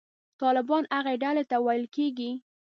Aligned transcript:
طالبان 0.41 0.83
هغې 0.95 1.15
ډلې 1.23 1.43
ته 1.49 1.57
ویل 1.65 1.85
کېږي. 1.95 2.31